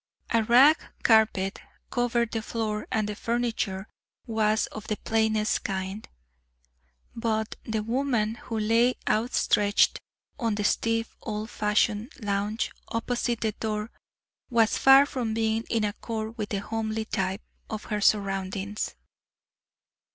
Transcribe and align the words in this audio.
A 0.31 0.41
rag 0.41 0.79
carpet 1.03 1.61
covered 1.91 2.31
the 2.31 2.41
floor 2.41 2.87
and 2.91 3.07
the 3.07 3.15
furniture 3.15 3.87
was 4.25 4.65
of 4.71 4.87
the 4.87 4.97
plainest 4.97 5.63
kind, 5.63 6.09
but 7.15 7.55
the 7.65 7.83
woman 7.83 8.33
who 8.33 8.57
lay 8.59 8.95
outstretched 9.07 9.99
on 10.39 10.55
the 10.55 10.63
stiff, 10.63 11.15
old 11.21 11.51
fashioned 11.51 12.11
lounge 12.19 12.71
opposite 12.87 13.41
the 13.41 13.51
door 13.51 13.91
was 14.49 14.75
far 14.75 15.05
from 15.05 15.35
being 15.35 15.65
in 15.69 15.83
accord 15.83 16.35
with 16.35 16.49
the 16.49 16.61
homely 16.61 17.05
type 17.05 17.43
of 17.69 17.83
her 17.93 18.01
surroundings. 18.01 18.95